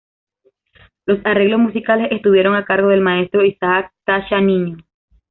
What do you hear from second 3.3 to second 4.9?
Isaac Tacha Niño.